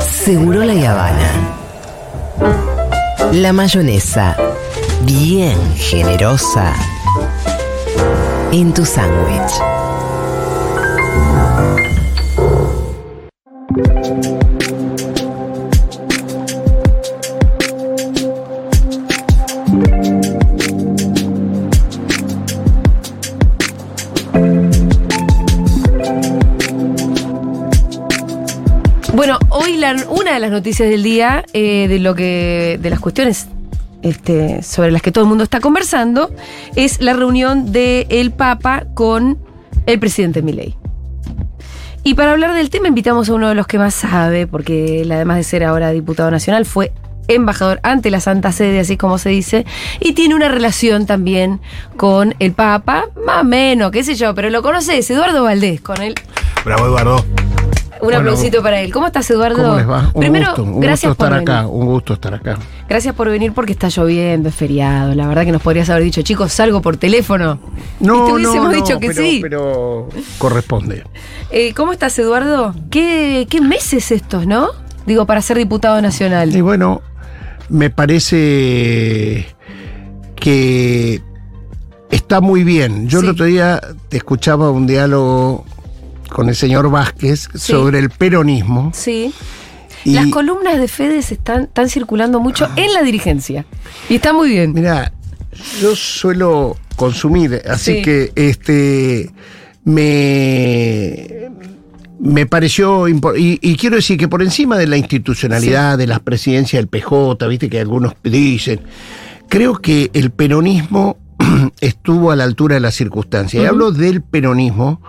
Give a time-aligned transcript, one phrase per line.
[0.00, 1.30] Seguro la Habana.
[3.32, 4.36] La mayonesa,
[5.02, 6.74] bien generosa,
[8.52, 9.67] en tu sándwich.
[30.08, 32.78] Una de las noticias del día, eh, de lo que.
[32.80, 33.48] de las cuestiones
[34.02, 36.30] este, sobre las que todo el mundo está conversando,
[36.76, 39.38] es la reunión del Papa con
[39.86, 40.76] el presidente Milei.
[42.04, 45.12] Y para hablar del tema invitamos a uno de los que más sabe, porque él,
[45.12, 46.92] además de ser ahora diputado nacional, fue
[47.26, 49.66] embajador ante la Santa Sede, así como se dice,
[50.00, 51.60] y tiene una relación también
[51.96, 56.00] con el Papa, más o menos, qué sé yo, pero lo conoces, Eduardo Valdés, con
[56.00, 56.14] él.
[56.64, 57.24] Bravo, Eduardo.
[58.00, 58.92] Un Bueno, aplausito para él.
[58.92, 59.62] ¿Cómo estás, Eduardo?
[59.62, 60.10] ¿Cómo les va?
[60.14, 61.74] Un Primero, gusto, un gracias gusto estar por acá, venir.
[61.80, 62.58] un gusto estar acá.
[62.88, 65.14] Gracias por venir porque está lloviendo, es feriado.
[65.14, 67.58] La verdad que nos podrías haber dicho, chicos, salgo por teléfono.
[68.00, 69.38] y te hubiésemos dicho que pero, sí.
[69.42, 71.04] Pero corresponde.
[71.50, 72.74] Eh, ¿Cómo estás, Eduardo?
[72.90, 74.68] ¿Qué, ¿Qué meses estos, no?
[75.06, 76.54] Digo, para ser diputado nacional.
[76.54, 77.02] Y bueno,
[77.68, 79.46] me parece
[80.36, 81.20] que
[82.10, 83.08] está muy bien.
[83.08, 83.26] Yo Sí.
[83.26, 85.64] el otro día te escuchaba un diálogo
[86.28, 87.72] con el señor Vázquez Sí.
[87.72, 88.92] sobre el peronismo.
[88.94, 89.32] Sí.
[90.04, 93.66] Y Las columnas de Fedes están, están circulando mucho en la dirigencia.
[94.08, 94.72] Y está muy bien.
[94.72, 95.12] Mira,
[95.80, 98.02] yo suelo consumir, así Sí.
[98.02, 99.30] que este
[99.84, 101.48] me
[102.20, 106.80] me pareció y, y quiero decir que por encima de la institucionalidad de las presidencias
[106.80, 108.80] del PJ, viste que algunos dicen,
[109.48, 111.16] creo que el peronismo
[111.80, 113.62] estuvo a la altura de las circunstancias.
[113.62, 115.00] Y hablo del peronismo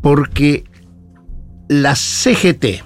[0.00, 0.64] porque
[1.68, 2.82] la CGT,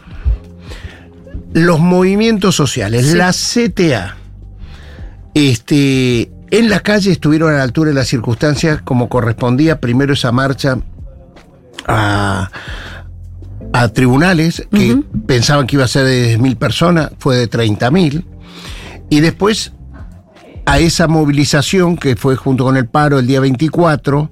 [1.53, 3.17] los movimientos sociales, Sí.
[3.17, 4.17] la CTA,
[5.35, 9.81] este, en la calle estuvieron a la altura de las circunstancias como correspondía.
[9.81, 10.79] Primero esa marcha
[11.87, 12.51] a,
[13.73, 18.25] a tribunales que pensaban que iba a ser de 10.000 personas, fue de 30.000
[19.11, 19.73] y después
[20.67, 24.31] a esa movilización que fue junto con el paro el día 24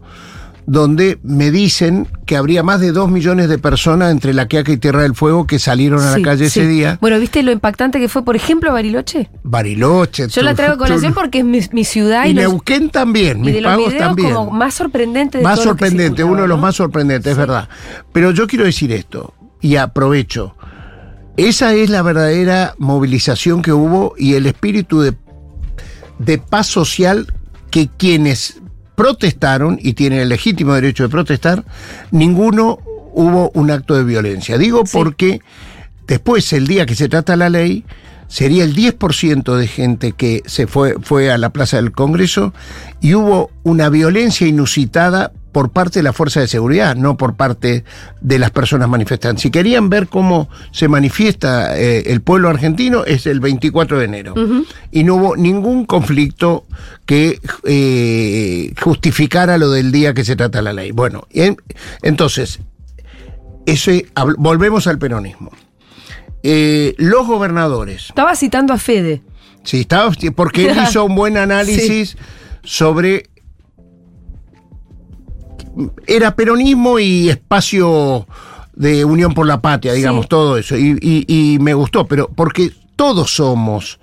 [0.66, 4.76] donde me dicen que habría más de 2 millones de personas entre La Quiaca y
[4.76, 6.60] Tierra del Fuego que salieron a Sí, la calle sí.
[6.60, 6.98] ese día.
[7.00, 9.28] Bueno, ¿viste lo impactante que fue, por ejemplo, Bariloche?
[9.42, 10.28] Bariloche.
[10.28, 13.38] Yo la traigo a colación porque es mi, mi ciudad y, Y los- Neuquén también,
[13.38, 14.34] y mis de los pagos videos también.
[14.34, 17.38] como más sorprendente de Más todo lo que sorprendente, uno de los más sorprendentes, es
[17.38, 17.68] verdad.
[18.12, 20.54] Pero yo quiero decir esto, y aprovecho.
[21.36, 25.14] Esa es la verdadera movilización que hubo y el espíritu de,
[26.18, 27.32] de paz social
[27.70, 28.60] que quienes
[29.02, 31.64] protestaron y tienen el legítimo derecho de protestar,
[32.12, 32.78] ninguno
[33.12, 34.58] hubo un acto de violencia.
[34.58, 34.96] Digo Sí.
[34.96, 35.40] porque
[36.06, 37.84] después, el día que se trata la ley,
[38.28, 42.54] sería el 10% de gente que se fue, fue a la Plaza del Congreso
[43.00, 47.84] y hubo una violencia inusitada por parte de la fuerza de seguridad, no por parte
[48.20, 49.42] de las personas manifestantes.
[49.42, 54.34] Si querían ver cómo se manifiesta eh, el pueblo argentino, es el 24 de enero.
[54.90, 56.64] Y no hubo ningún conflicto
[57.06, 60.90] que eh, justificara lo del día que se trata la ley.
[60.92, 61.56] Bueno, en-
[62.02, 62.58] entonces,
[63.66, 64.06] ese,
[64.38, 65.50] volvemos al peronismo.
[66.42, 69.22] Eh, los gobernadores, Estaba citando a Fede.
[69.62, 72.16] sí, estaba, porque él hizo un buen análisis
[72.64, 73.28] sobre
[76.06, 78.26] era peronismo y espacio
[78.74, 80.28] de unión por la patria, digamos, Sí.
[80.30, 80.76] todo eso.
[80.76, 81.24] Y, y-
[81.54, 83.98] y me gustó, pero porque todos somos.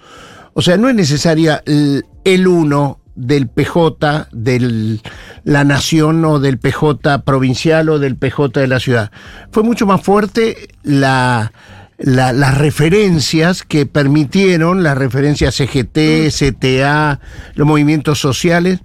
[0.54, 5.00] O sea, no es necesaria el, el uno del PJ, de
[5.44, 9.12] la nación o del PJ provincial o del PJ de la ciudad.
[9.52, 11.52] Fue mucho más fuerte la,
[11.98, 17.20] la- las referencias que permitieron, las referencias CGT, CTA,
[17.56, 18.80] los movimientos sociales,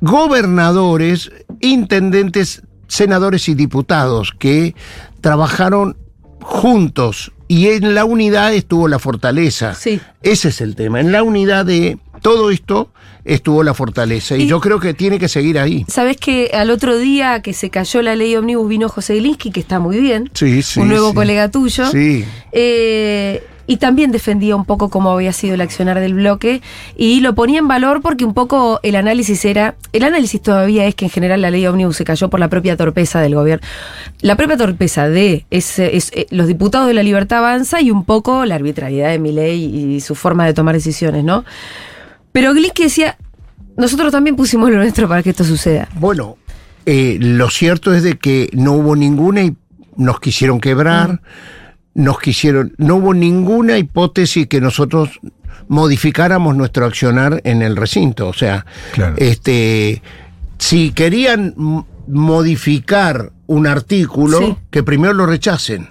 [0.00, 4.74] gobernadores, intendentes, senadores y diputados que
[5.20, 5.96] trabajaron
[6.40, 9.74] juntos y en la unidad estuvo la fortaleza.
[9.74, 10.00] Sí.
[10.22, 11.00] Ese es el tema.
[11.00, 12.90] En la unidad de todo esto
[13.24, 15.84] estuvo la fortaleza y, Y- yo creo que tiene que seguir ahí.
[15.88, 19.60] Sabés que al otro día que se cayó la ley Omnibus vino José Glinsky, que
[19.60, 20.30] está muy bien.
[20.34, 20.80] Sí, sí.
[20.80, 21.14] un nuevo sí.
[21.14, 21.90] colega tuyo.
[21.90, 22.24] Sí.
[22.52, 26.60] Eh, y también defendía un poco cómo había sido el accionar del bloque
[26.96, 30.96] y lo ponía en valor porque un poco el análisis era, el análisis todavía es
[30.96, 33.64] que en general la ley Omnibus se cayó por la propia torpeza del gobierno.
[34.22, 38.04] La propia torpeza de ese- es, eh, los diputados de la Libertad Avanza y un
[38.04, 41.44] poco la arbitrariedad de mi ley y su forma de tomar decisiones, ¿no?
[42.32, 43.16] Pero Glick decía,
[43.76, 45.88] nosotros también pusimos lo nuestro para que esto suceda.
[45.94, 46.38] Bueno,
[46.86, 49.54] eh, lo cierto es de que no hubo ninguna y
[49.96, 51.20] nos quisieron quebrar,
[52.00, 55.20] nos quisieron, no hubo ninguna hipótesis que nosotros
[55.68, 58.28] modificáramos nuestro accionar en el recinto.
[58.28, 59.14] O sea, Claro.
[59.18, 60.02] este,
[60.58, 61.54] si querían
[62.06, 64.56] modificar un artículo, Sí.
[64.70, 65.90] que primero lo rechacen.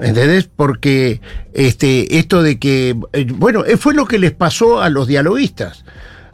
[0.00, 0.48] ¿Entendés?
[0.54, 1.20] Porque
[1.52, 5.84] este, esto de que, eh, bueno, eh, fue lo que les pasó a los dialoguistas.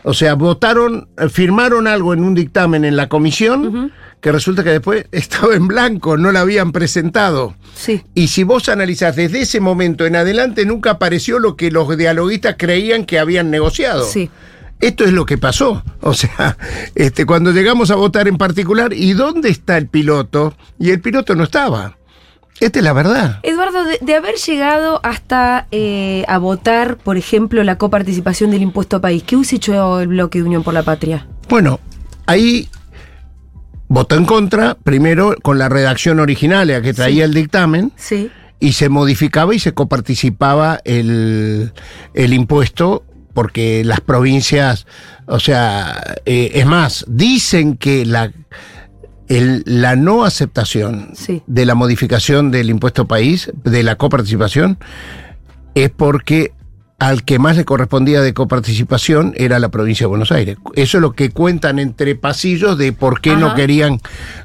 [0.05, 4.71] O sea, votaron, eh, firmaron algo en un dictamen en la comisión, que resulta que
[4.71, 7.55] después estaba en blanco, no la habían presentado.
[7.75, 8.03] Sí.
[8.15, 12.57] Y si vos analizás desde ese momento en adelante, nunca apareció lo que los dialoguistas
[12.59, 14.05] creían que habían negociado.
[14.05, 14.31] Sí.
[14.81, 15.83] Esto es lo que pasó.
[16.01, 16.57] O sea,
[16.95, 20.55] este, cuando llegamos a votar en particular, ¿y dónde está el piloto?
[20.79, 21.97] Y el piloto no estaba.
[22.61, 23.39] Esta es la verdad.
[23.45, 29.01] Eduardo, de, de haber llegado hasta eh, a votar, por ejemplo, la coparticipación del impuesto
[29.01, 31.29] país, ¿qué hubiese hecho el bloque de Unión por la Patria?
[31.49, 31.79] Bueno,
[32.27, 32.69] ahí
[33.89, 38.31] votó en contra, primero con la redacción original, la que traía el dictamen, Sí.
[38.61, 41.73] y se modificaba y se coparticipaba el,
[42.15, 43.05] el impuesto
[43.35, 44.87] porque las provincias,
[45.27, 48.33] o sea, eh, es más, dicen que la,
[49.29, 51.43] el- la no aceptación Sí.
[51.47, 54.79] de la modificación del impuesto país, de la coparticipación,
[55.75, 56.53] es porque
[56.99, 60.57] al que más le correspondía de coparticipación era la provincia de Buenos Aires.
[60.75, 64.01] Eso es lo que cuentan entre pasillos de por qué no querían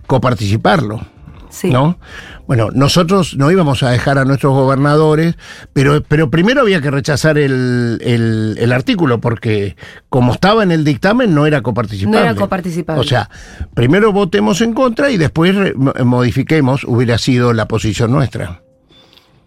[0.07, 1.01] coparticiparlo.
[1.49, 1.69] Sí.
[1.69, 1.99] ¿No?
[2.47, 5.35] Bueno, nosotros no íbamos a dejar a nuestros gobernadores,
[5.71, 9.75] pero, pero primero había que rechazar el, el- el artículo, porque
[10.09, 12.17] como estaba en el dictamen, no era coparticipable.
[12.19, 13.01] No era coparticipable.
[13.01, 13.29] O sea,
[13.75, 15.55] primero votemos en contra y después
[16.03, 18.61] modifiquemos, hubiera sido la posición nuestra.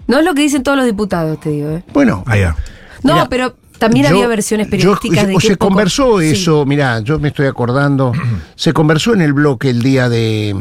[0.07, 1.71] No es lo que dicen todos los diputados, te digo.
[1.71, 1.83] ¿eh?
[1.93, 2.55] Bueno, Allá.
[3.07, 6.27] No, pero también yo- había versiones yo- periodísticas de o que se poco- conversó Sí.
[6.31, 8.13] eso, mira, yo me estoy acordando,
[8.57, 10.55] se conversó en el bloque el día de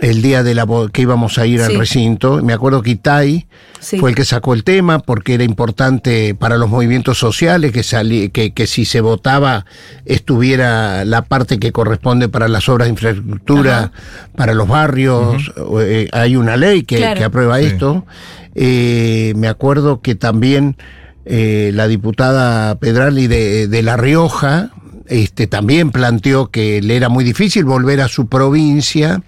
[0.00, 1.66] el día de la que íbamos a ir Sí.
[1.72, 3.46] al recinto, me acuerdo que Itay
[3.80, 3.98] Sí.
[3.98, 8.30] fue el que sacó el tema porque era importante para los movimientos sociales que sali-
[8.30, 9.66] que, que si se votaba
[10.06, 13.92] estuviera la parte que corresponde para las obras de infraestructura,
[14.36, 15.52] para los barrios,
[15.82, 17.18] eh, hay una ley que, Claro.
[17.18, 17.66] que aprueba Sí.
[17.66, 18.06] esto.
[18.54, 20.76] Eh, me acuerdo que también
[21.24, 24.70] eh, la diputada Pedrali de, de La Rioja
[25.06, 29.22] este, también planteó que le era muy difícil volver a su provincia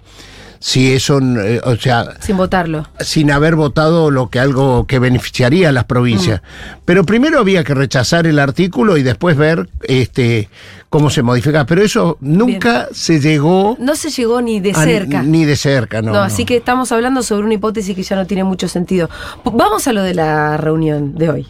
[0.59, 2.87] si eso, eh, o sea, Sin votarlo.
[3.01, 6.41] sin haber votado lo que algo que beneficiaría a las provincias.
[6.85, 10.47] Pero primero había que rechazar el artículo y después ver este
[10.87, 11.65] cómo se modifica.
[11.65, 15.21] Pero eso nunca se llegó No se llegó ni de a- cerca.
[15.21, 16.13] ni de cerca, no.
[16.13, 19.09] No, así que estamos hablando sobre una hipótesis que ya no tiene mucho sentido.
[19.43, 21.47] Vamos a lo de la reunión de hoy.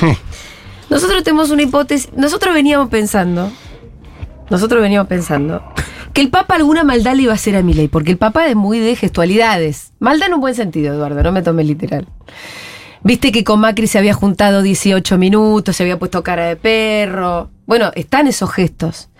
[0.90, 3.50] Nosotros tenemos una hipótesis, nosotros veníamos pensando,
[4.50, 5.62] nosotros veníamos pensando
[6.12, 8.54] que el Papa alguna maldad le iba a hacer a Milei, porque el Papa es
[8.54, 9.92] muy de gestualidades.
[9.98, 12.06] Maldad en un buen sentido, Eduardo, no me tomes literal.
[13.02, 17.50] Viste que con Macri se había juntado 18 minutos, se había puesto cara de perro.
[17.66, 19.10] Bueno, están esos gestos.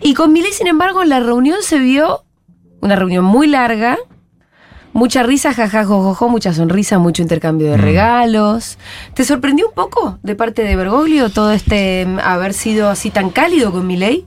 [0.00, 2.24] Y con Milei, sin embargo, la reunión se vio
[2.80, 3.98] una reunión muy larga,
[4.96, 8.78] mucha risa, jaja, jojojo, mucha sonrisa, mucho intercambio de regalos.
[9.14, 13.30] ¿Te sorprendió un poco de parte de Bergoglio todo este mm, haber sido así tan
[13.30, 14.26] cálido con Milei?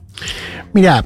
[0.73, 1.03] Mira,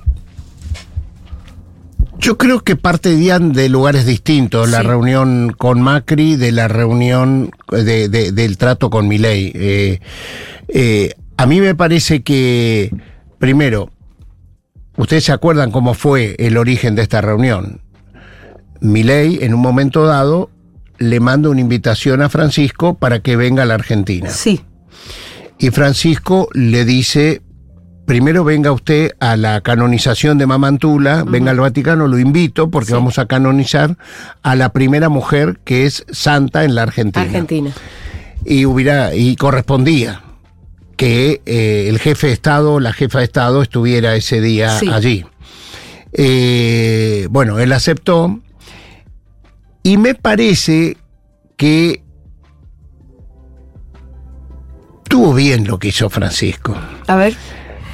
[2.19, 8.07] yo creo que partían de lugares distintos, la reunión con Macri de la reunión de-
[8.09, 9.51] de- del trato con Milei.
[9.55, 9.99] Eh,
[10.69, 12.91] eh, a mí me parece que,
[13.39, 13.89] primero,
[14.97, 17.81] ustedes se acuerdan cómo fue el origen de esta reunión.
[18.83, 20.49] Milei, en un momento dado,
[20.99, 24.29] le manda una invitación a Francisco para que venga a la Argentina.
[24.29, 24.61] Sí.
[25.57, 27.41] Y Francisco le dice,
[28.05, 32.93] primero venga usted a la canonización de Mamantula, venga al Vaticano, lo invito porque Sí.
[32.93, 33.97] vamos a canonizar
[34.43, 37.25] a la primera mujer que es santa en la Argentina.
[37.25, 37.71] Argentina.
[38.45, 40.21] Y hubiera, y correspondía
[40.97, 44.89] que eh, el jefe de Estado, la jefa de Estado estuviera ese día Sí.
[44.91, 45.25] allí.
[46.11, 48.39] Eh, bueno, él aceptó
[49.83, 50.97] y me parece
[51.57, 52.03] que
[55.03, 56.75] estuvo bien lo que hizo Francisco.
[57.07, 57.35] A ver.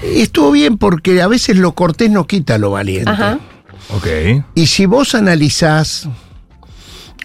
[0.01, 3.09] Estuvo bien porque a veces lo cortés no quita lo valiente.
[3.11, 3.39] Ajá.
[3.95, 4.07] Ok.
[4.55, 6.07] Y si vos analizás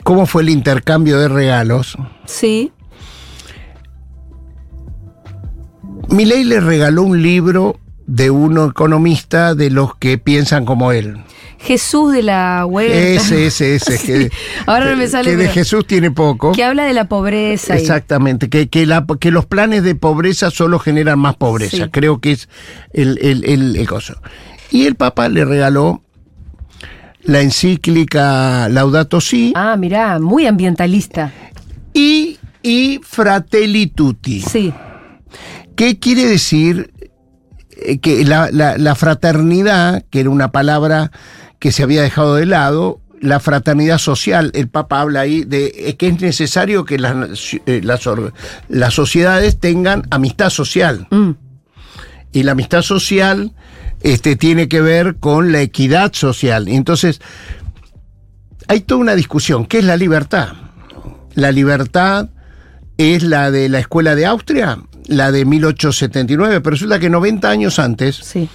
[0.03, 2.73] cómo fue el intercambio de regalos, Sí.
[6.09, 11.19] Milei le regaló un libro de un economista de los que piensan como él.
[11.65, 12.95] Jesús de la huerta.
[12.97, 13.97] Ese, ese, ese.
[13.99, 14.07] Sí.
[14.07, 14.31] que,
[14.67, 15.31] Ahora no me sale.
[15.31, 16.53] que de Jesús tiene poco.
[16.53, 17.75] Que habla de la pobreza.
[17.77, 21.77] y- Exactamente, que, que, la- que los planes de pobreza solo generan más pobreza.
[21.85, 21.91] Sí.
[21.91, 22.49] Creo que es
[22.93, 24.15] el, el, el, el coso.
[24.71, 26.03] Y el Papa le regaló
[27.23, 31.33] la encíclica Laudato Si Ah, mirá, muy ambientalista.
[31.95, 34.41] y, y Fratelli Tutti.
[34.43, 34.73] Sí.
[35.77, 36.93] ¿Qué quiere decir
[37.77, 41.11] eh, que la, la- la fraternidad, que era una palabra
[41.65, 45.97] que se había dejado de lado, la fraternidad social, el Papa habla ahí de eh,
[45.97, 47.81] que es necesario que las, eh,
[48.69, 51.09] las, sociedades tengan amistad social.
[51.11, 51.31] Mm.
[52.33, 53.55] Y la amistad social
[54.03, 56.69] este, tiene que ver con la equidad social.
[56.69, 57.23] Entonces,
[58.69, 59.65] hay toda una discusión.
[59.65, 60.49] ¿Qué es la libertad?
[61.35, 62.29] La libertad
[62.99, 67.79] es la de la escuela de Austria, la de 1879, pero resulta que 90 años
[67.79, 68.51] antes, Sí.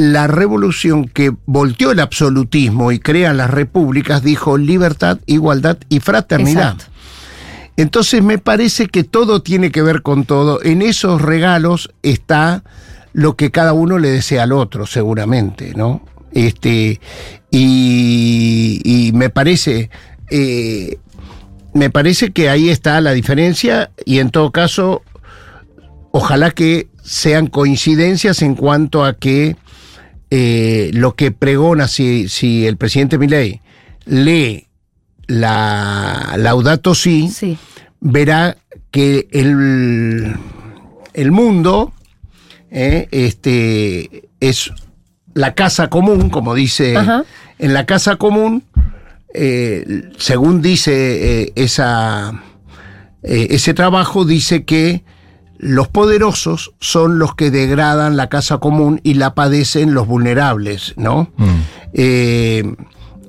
[0.00, 6.72] La revolución que volteó el absolutismo y crea las repúblicas dijo libertad, igualdad y fraternidad.
[6.74, 6.92] Exacto.
[7.76, 10.62] Entonces me parece que todo tiene que ver con todo.
[10.62, 12.62] En esos regalos está
[13.12, 16.02] lo que cada uno le desea al otro, seguramente, ¿no?
[16.32, 17.00] Este,
[17.50, 19.90] y, y me parece,
[20.30, 20.98] eh,
[21.74, 25.02] me parece que ahí está la diferencia y en todo caso,
[26.10, 29.56] ojalá que sean coincidencias en cuanto a que
[30.30, 33.60] eh, lo que pregona si, si el presidente Milei
[34.06, 34.66] lee
[35.26, 37.56] la Laudato Si, Sí.
[38.00, 38.56] verá
[38.90, 40.34] que el,
[41.14, 41.92] el mundo
[42.70, 44.70] eh, este, es
[45.34, 47.24] la casa común, como dice, Ajá.
[47.58, 48.64] en la casa común,
[49.34, 52.42] eh, según dice esa,
[53.22, 55.02] ese trabajo, dice que
[55.62, 61.30] los poderosos son los que degradan la casa común y la padecen los vulnerables, ¿no?
[61.92, 62.74] Eh,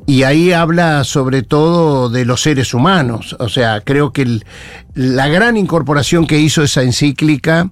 [0.05, 3.35] y ahí habla sobre todo de los seres humanos.
[3.39, 4.45] O sea, creo que el-
[4.93, 7.69] la gran incorporación que hizo esa encíclica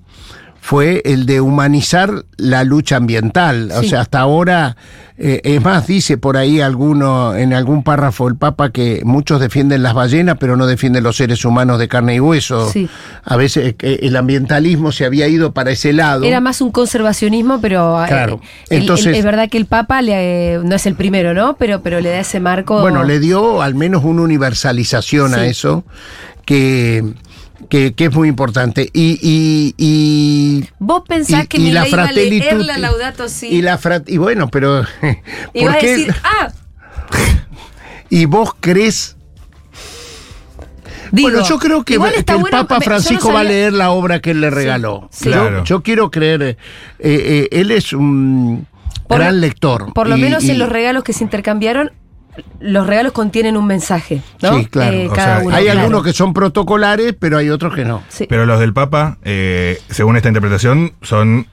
[0.61, 3.71] fue el de humanizar la lucha ambiental.
[3.71, 4.75] O sea, hasta ahora,
[5.17, 9.83] eh, es más, dice por ahí alguno, en algún párrafo el Papa que muchos defienden
[9.83, 12.69] las ballenas, pero no defienden los seres humanos de carne y hueso.
[12.71, 12.89] Sí.
[13.23, 16.23] A veces eh, el ambientalismo se había ido para ese lado.
[16.25, 18.41] Era más un conservacionismo, pero eh, Claro.
[18.69, 21.55] el- el- Entonces- es verdad que el Papa le, no es el primero, ¿no?
[21.57, 22.79] Pero, pero le da ese marco.
[22.81, 25.83] Bueno, le dio al menos una universalización a eso
[26.45, 27.03] que,
[27.67, 28.89] que, que es muy importante.
[28.93, 32.77] Y, y, y, Vos pensás y- que y la iba a leer la.
[32.77, 34.83] Laudato Si y la frat- y bueno, pero
[35.53, 35.87] y va ¿por a qué?
[35.97, 36.51] decir, ah,
[38.09, 39.15] ¿Y vos crees?
[41.11, 42.15] digo, bueno, yo creo que, el bueno,
[42.51, 45.09] Papa no Francisco va a leer la obra que él le regaló.
[45.11, 45.25] sí.
[45.25, 45.63] Claro.
[45.63, 46.55] Yo, quiero creer, eh,
[46.99, 48.67] eh, él es un
[49.07, 49.91] Por gran lector.
[49.93, 51.91] Por lo Y- menos y- en los regalos que se intercambiaron,
[52.59, 54.59] los regalos contienen un mensaje, ¿no?
[54.59, 54.95] Sí, claro.
[54.95, 55.79] Eh, O cada sea, uno, Hay claro.
[55.81, 58.01] algunos que son protocolares, pero hay otros que no.
[58.09, 58.25] Sí.
[58.29, 61.47] Pero los del Papa, eh, según esta interpretación, son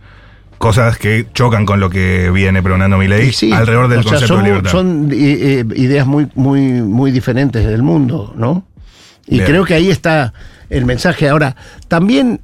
[0.59, 4.13] cosas que chocan con lo que viene pregonando mi ley sí, alrededor del o sea,
[4.13, 4.71] concepto son, de libertad.
[4.71, 5.17] son, eh,
[5.61, 8.67] eh, ideas muy, muy, muy diferentes del mundo, ¿no?
[9.27, 9.47] Y Bien.
[9.47, 10.33] creo que ahí está
[10.71, 11.29] el mensaje.
[11.29, 11.57] Ahora,
[11.89, 12.41] también,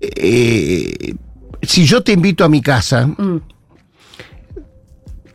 [0.00, 1.14] eh,
[1.62, 3.40] si yo te invito a mi casa, Mm,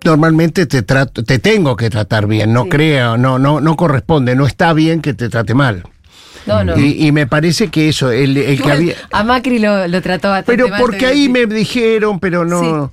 [0.05, 2.69] normalmente te trato, te tengo que tratar bien, no Sí.
[2.69, 5.83] creo, no, no, no corresponde, no está bien que te trate mal.
[6.45, 6.77] no, no.
[6.79, 8.95] Y, y me parece que eso, el, el que había.
[9.11, 12.91] A Macri lo, lo trató bastante Pero porque ahí me dijeron, pero no.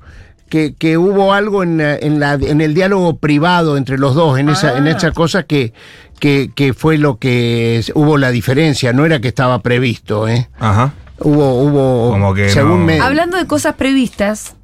[0.49, 4.38] Que, que hubo algo en, la- en, la, en el diálogo privado entre los dos,
[4.38, 4.90] en esa, en Ah.
[4.90, 5.73] esa cosa que,
[6.19, 10.50] que, que fue lo que es- hubo la diferencia, no era que estaba previsto, ¿eh?
[10.59, 10.92] Ajá.
[11.19, 12.11] Hubo, hubo.
[12.11, 13.00] Como que según no- me.
[13.00, 14.54] Hablando de cosas previstas,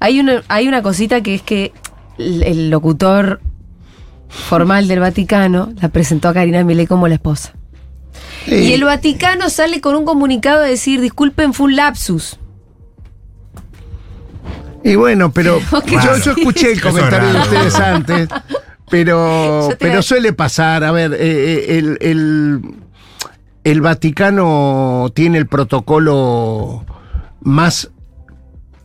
[0.00, 1.72] hay una, hay una cosita que es que
[2.18, 3.40] el, el locutor
[4.28, 7.54] formal del Vaticano la presentó a Karina Milei como la esposa.
[8.46, 12.38] Y el Vaticano sale con un comunicado de decir, disculpen, fue un lapsus.
[14.84, 18.28] Y bueno, pero yo, escuché el comentario de ustedes antes,
[18.90, 20.84] pero, pero suele pasar.
[20.84, 22.74] A ver, eh, eh, el, el,
[23.64, 26.86] el Vaticano tiene el protocolo
[27.40, 27.90] más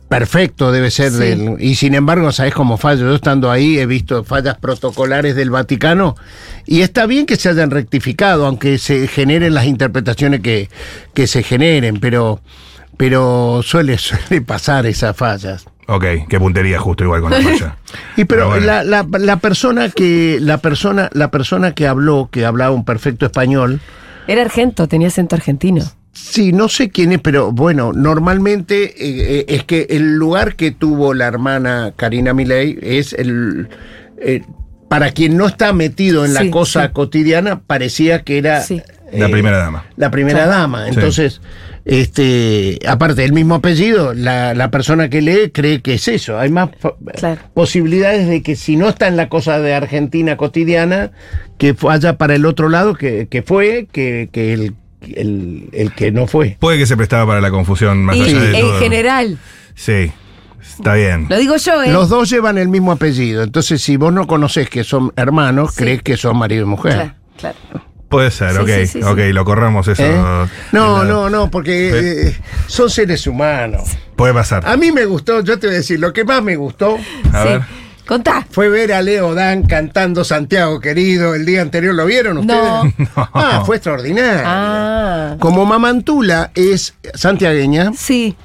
[0.08, 1.18] perfecto, debe ser, Sí.
[1.18, 3.00] del, y sin embargo, ¿sabes cómo falla?
[3.00, 6.14] Yo estando ahí he visto fallas protocolares del Vaticano
[6.66, 10.68] y está bien que se hayan rectificado, aunque se generen las interpretaciones que,
[11.14, 12.40] que se generen, pero,
[12.96, 15.64] pero suele, suele pasar esas fallas.
[15.86, 17.76] Ok, qué puntería justo igual con la falla.
[18.16, 18.64] Y pero, bueno.
[18.64, 23.26] la, la- la persona que la persona la persona que habló que hablaba un perfecto
[23.26, 23.80] español
[24.26, 25.84] Era argento, tenía acento argentino.
[26.14, 30.70] Sí no sé quién es pero bueno normalmente eh, eh, es que el lugar que
[30.70, 33.68] tuvo la hermana Karina Milei es el
[34.18, 34.42] eh,
[34.88, 36.92] para quien no está metido en la Sí, cosa sí.
[36.92, 38.80] cotidiana parecía que era Sí.
[39.12, 39.84] La primera dama.
[39.96, 40.94] la primera dama Sí.
[40.94, 41.40] entonces
[41.84, 46.38] este, aparte del mismo apellido, la, la persona que lee cree que es eso.
[46.38, 46.70] Hay más
[47.18, 47.40] Claro.
[47.52, 51.10] posibilidades de que si no está en la cosa de Argentina cotidiana,
[51.58, 54.74] que vaya para el otro lado que, que fue, que, que el,
[55.16, 56.56] el, el que no fue.
[56.60, 58.78] Puede que se prestaba para la confusión más Y allá de en todo.
[58.78, 59.38] general,
[59.74, 60.12] Sí,
[60.62, 61.26] está bien.
[61.28, 61.92] lo digo yo, ¿eh?
[61.92, 65.82] Los dos llevan el mismo apellido, entonces si vos no conocés que son hermanos, Sí.
[65.84, 66.92] crees que son marido y mujer.
[66.94, 67.14] Claro,
[67.70, 67.84] claro.
[68.08, 68.66] Puede ser, Sí, ok.
[68.68, 69.02] sí, sí, sí.
[69.02, 70.02] ok, lo corramos eso.
[70.04, 70.14] ¿Eh?
[70.72, 71.90] No, la- no, no, porque
[72.28, 72.36] eh,
[72.68, 73.88] son seres humanos.
[74.14, 74.62] Puede pasar.
[74.68, 76.96] A mí me gustó, yo te voy a decir, lo que más me gustó
[77.32, 77.48] A sí.
[77.48, 77.62] ver.
[78.06, 78.46] Contá.
[78.50, 81.94] fue ver a Leo Dan cantando Santiago querido el día anterior.
[81.94, 82.60] ¿Lo vieron ustedes?
[83.16, 83.28] No.
[83.32, 84.42] Ah, fue extraordinario.
[84.44, 85.36] Ah.
[85.38, 88.36] Como Mamantula es santiagueña, Sí.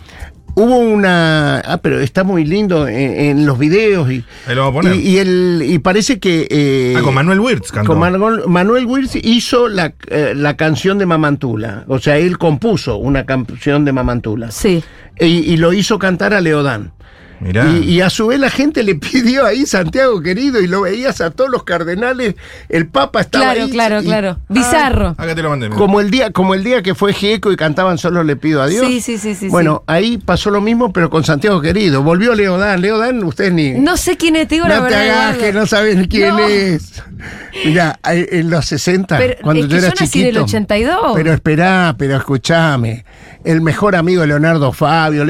[0.56, 1.60] hubo una.
[1.60, 4.24] Ah, pero está muy lindo en, en los videos y.
[4.48, 4.96] Ahí lo vamos a poner.
[5.06, 6.48] Y, y el, y parece que.
[6.50, 7.90] eh, ah, con Manuel Wirtz cantó.
[7.92, 11.84] con Manuel, Manuel Wirtz hizo la, eh, la canción de Mamantula.
[11.88, 14.52] O sea, él compuso una canción de Mamantula.
[14.52, 14.84] Sí.
[15.20, 16.94] Y, y lo hizo cantar a Leodán.
[17.42, 17.70] Mirá.
[17.70, 21.22] Y, y a su vez la gente le pidió ahí Santiago querido y lo veías
[21.22, 22.36] a todos los cardenales.
[22.68, 23.70] El Papa estaba Claro, ahí.
[23.72, 24.40] claro, y- claro.
[24.50, 25.16] Bizarro.
[25.18, 25.68] Acá te lo mandé.
[25.70, 25.78] mira.
[25.78, 28.68] como el día, como el día que fue Gieco y cantaban solo le pido a
[28.68, 28.86] Dios.
[28.86, 32.04] Sí, sí, sí, sí, Bueno, ahí pasó lo mismo, pero con Santiago querido.
[32.04, 32.82] Volvió Leodán.
[32.82, 33.72] Leodán, ustedes ni.
[33.72, 35.22] No sé quién es, te digo la no te verdad.
[35.28, 36.40] hagas que no saben quién No.
[36.40, 37.02] es.
[37.66, 40.44] Mira, en los 60, Pero cuando es yo que era nací del chiquito.
[40.44, 41.12] 82.
[41.16, 43.06] Pero esperá, pero escúchame.
[43.44, 45.24] El mejor amigo de Leonardo Fabio,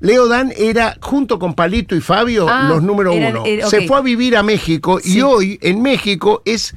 [0.00, 0.48] Leodan.
[0.48, 3.44] Leodan era, junto con Palito y Fabio, Ah, los número eran- uno.
[3.46, 3.60] eh.
[3.68, 5.18] Se fue a vivir a México Sí.
[5.18, 6.74] y hoy en México es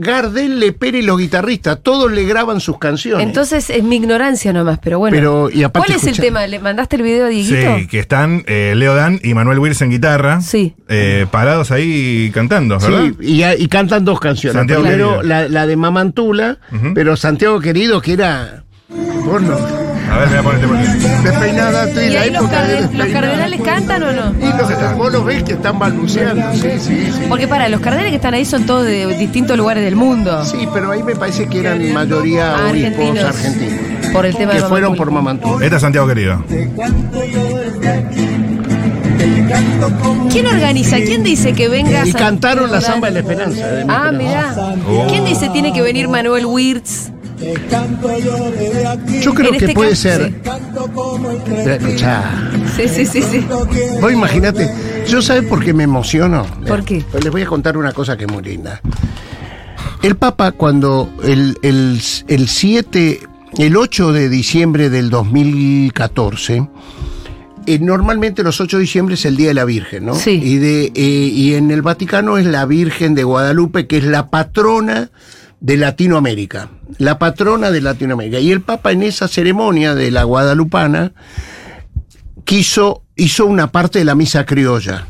[0.00, 1.80] Gardel, Lepere y los guitarristas.
[1.82, 3.26] Todos le graban sus canciones.
[3.26, 5.14] Entonces es mi ignorancia nomás, pero bueno.
[5.16, 6.46] Pero, y aparte, ¿Cuál es el tema?
[6.46, 7.78] ¿Le mandaste el video a Dieguito?
[7.78, 10.40] Sí, que están eh, Leo Dan y Manuel Wirtz en guitarra.
[10.40, 10.74] Sí.
[10.88, 13.04] eh, parados ahí cantando, ¿verdad?
[13.20, 14.56] Sí, y, y cantan dos canciones.
[14.58, 15.22] Santiago Primero Querido.
[15.22, 16.58] la, la de Mamantula,
[16.94, 18.64] pero Santiago Querido, que era.
[19.24, 19.87] Vos no.
[20.10, 22.42] A ver, me voy a poner este por- Despeinada, estoy en ¿Y la ahí los,
[22.42, 23.20] época de carden- los despeinada.
[23.20, 24.34] cardenales cantan o no?
[24.40, 27.20] Y los, vos los ves que están balbuceando, sí, sí, sí.
[27.28, 30.44] Porque para, los cardenales que están ahí son todos de distintos lugares del mundo.
[30.44, 33.24] Sí, pero ahí me parece que eran mayoría Ah, obispos argentinos.
[33.24, 33.78] argentinos.
[34.12, 34.96] Por el tema que de fueron Mamantula.
[34.96, 35.64] por Mamantula.
[35.66, 36.42] Esta es Santiago querido.
[40.30, 40.96] ¿Quién organiza?
[40.96, 43.66] ¿Quién dice que venga Y San- cantaron la samba de la esperanza.
[43.66, 44.74] de mi Ah, esperanza.
[44.76, 44.76] mirá.
[44.88, 45.06] Oh.
[45.08, 47.10] ¿Quién dice tiene que venir Manuel Wirtz?
[49.20, 50.34] Yo creo que este puede caso, ser.
[52.76, 52.88] sí.
[52.88, 53.46] Sí, sí, sí, sí.
[54.00, 54.70] vos imaginate,
[55.06, 56.46] yo sabes por qué me emociono.
[56.66, 57.04] ¿Por qué?
[57.10, 58.80] Pues les voy a contar una cosa que es muy linda.
[60.02, 63.20] El Papa cuando el, el, el 7,
[63.58, 66.68] el 8 de diciembre del 2014,
[67.66, 70.14] eh, normalmente los 8 de diciembre es el Día de la Virgen, ¿no?
[70.14, 70.40] Sí.
[70.42, 74.28] Y, de, eh, y en el Vaticano es la Virgen de Guadalupe, que es la
[74.28, 75.10] patrona
[75.60, 76.68] de Latinoamérica.
[76.98, 78.38] La patrona de Latinoamérica.
[78.40, 81.12] Y el Papa en esa ceremonia de la guadalupana
[82.44, 85.06] quiso, hizo una parte de la misa criolla.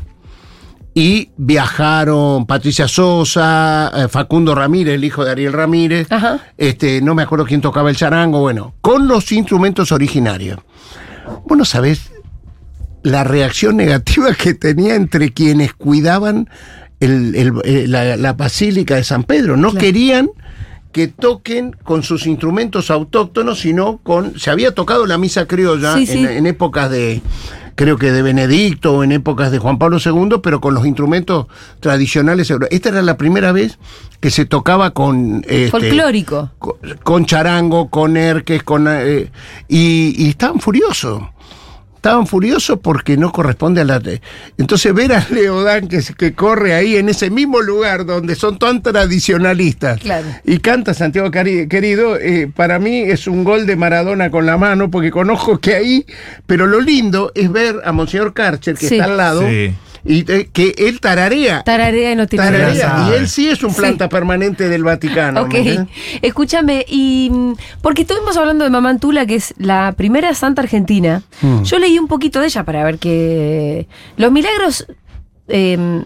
[0.93, 6.39] Y viajaron Patricia Sosa, eh, Facundo Ramírez, el hijo de Ariel Ramírez, Ajá.
[6.57, 10.59] este, no me acuerdo quién tocaba el charango, bueno, con los instrumentos originarios.
[11.45, 12.11] Bueno, ¿sabés?
[13.03, 16.49] La reacción negativa que tenía entre quienes cuidaban
[16.99, 19.55] el- el- eh, la, la Basílica de San Pedro.
[19.55, 19.85] No Claro.
[19.85, 20.29] querían
[20.91, 24.39] que toquen con sus instrumentos autóctonos, sino con...
[24.39, 26.25] Se había tocado la misa criolla Sí, en, sí.
[26.25, 27.21] en épocas de,
[27.75, 31.45] creo que de Benedicto o en épocas de Juan Pablo II, pero con los instrumentos
[31.79, 32.51] tradicionales.
[32.71, 33.77] Esta era la primera vez
[34.19, 35.43] que se tocaba con...
[35.47, 36.51] este, Folclórico.
[36.57, 36.73] con,
[37.03, 39.31] con charango, con erques, con eh,
[39.67, 41.21] y, y estaban furiosos.
[41.99, 44.01] Estaban furiosos porque no corresponde a la.
[44.57, 48.57] Entonces, ver a Leodán que, se- que corre ahí en ese mismo lugar donde son
[48.57, 50.25] tan tradicionalistas Claro.
[50.45, 54.89] y canta Santiago Querido, eh, para mí es un gol de Maradona con la mano
[54.89, 56.05] porque conozco que ahí.
[56.45, 58.95] Pero lo lindo es ver a Monseñor Karcher, que Sí.
[58.95, 59.73] está al lado, Sí.
[60.05, 61.63] Y eh, que él tararea.
[61.63, 63.77] Tararea y no tiene tararea, y él sí es un Sí.
[63.81, 65.41] planta permanente del Vaticano.
[65.43, 65.55] Ok,
[66.21, 71.23] escúchame, y mm, porque estuvimos hablando de Mamantula, que es la primera santa argentina.
[71.41, 71.63] Mm.
[71.63, 74.85] Yo leí un poquito de ella para ver que los milagros,
[75.47, 76.03] eh,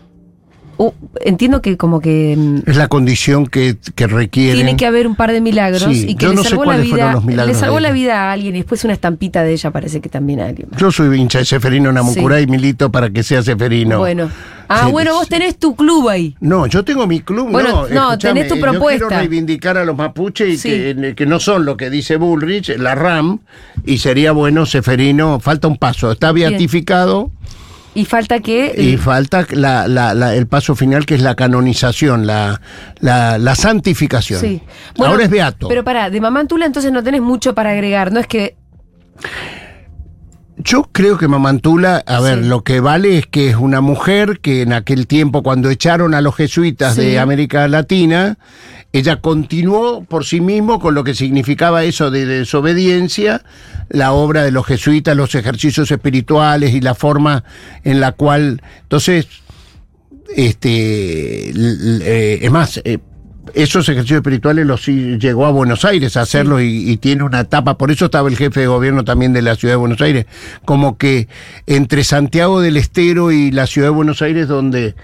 [0.77, 4.55] uh, entiendo que como que mm, Es la condición que, que requiere.
[4.55, 6.77] tiene que haber un par de milagros Sí, y que yo le no salvó la
[6.77, 10.09] vida, le salvó la vida a alguien y después una estampita de ella parece que
[10.09, 10.69] también a alguien.
[10.71, 10.79] más.
[10.79, 13.99] Yo soy hincha de Seferino Namucurá y milito para que sea Seferino.
[13.99, 14.29] Bueno,
[14.67, 15.29] ah, Sí, bueno, vos sí.
[15.29, 16.36] tenés tu club ahí.
[16.39, 17.49] No, yo tengo mi club.
[17.51, 19.07] Bueno, no, no, tenés tu Yo propuesta.
[19.07, 20.69] quiero reivindicar a los mapuches y Sí.
[20.69, 23.39] que, que no son lo que dice Bullrich, la RAM,
[23.86, 25.39] y sería bueno Seferino.
[25.39, 26.12] Falta un paso.
[26.12, 26.53] Está Bien.
[27.95, 32.25] Y falta que y falta la- la- la- el paso final que es la canonización,
[32.25, 32.60] la,
[32.99, 34.39] la, santificación.
[34.41, 34.62] Sí.
[34.97, 35.67] Bueno, Ahora es beato.
[35.67, 38.12] Pero para, de Mamantula entonces no tenés mucho para agregar.
[38.12, 38.56] No es que
[40.58, 44.62] Yo creo que Mamantula, a ver, lo que vale es que es una mujer que
[44.62, 47.01] en aquel tiempo, cuando echaron a los jesuitas Sí.
[47.01, 48.38] de América Latina,
[48.93, 53.41] ella continuó por sí mismo con lo que significaba eso de desobediencia,
[53.93, 57.45] la obra de los jesuitas, los ejercicios espirituales y la forma
[57.84, 58.62] en la cual.
[58.82, 59.27] Entonces,
[60.36, 62.97] este, eh, es más, eh,
[63.53, 67.77] esos ejercicios espirituales los llegó a Buenos Aires a hacerlos y, y tiene una etapa,
[67.77, 70.25] por eso estaba el jefe de gobierno también de la ciudad de Buenos Aires,
[70.65, 71.27] como que
[71.67, 74.95] entre Santiago del Estero y la ciudad de Buenos Aires donde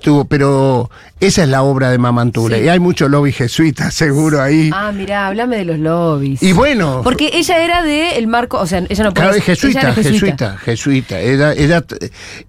[0.00, 2.64] estuvo, pero esa es la obra de Mamantula Sí.
[2.64, 4.70] y hay mucho lobby jesuita seguro ahí.
[4.74, 6.42] Ah, mirá, háblame de los lobbies.
[6.42, 9.36] Y bueno, Porque ella era de el marco, o sea, ella no puede Claro, es
[9.36, 11.20] ella jesuita, jesuita, jesuita.
[11.20, 11.84] Ella, ella,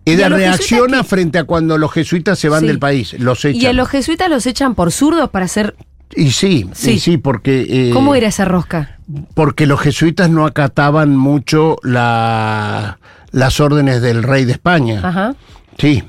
[0.05, 2.67] ¿Y ella reacciona jesuitas frente a cuando los jesuitas se van Sí.
[2.67, 3.61] del país, los echan.
[3.61, 5.75] Y a los jesuitas los echan por zurdos para hacer.
[6.15, 6.91] Y sí, Sí.
[6.91, 7.65] y sí, porque...
[7.69, 8.97] eh, ¿Cómo era esa rosca?
[9.33, 12.97] Porque los jesuitas no acataban mucho la,
[13.31, 15.01] las órdenes del rey de España.
[15.03, 15.35] Ajá.
[15.77, 16.03] Sí.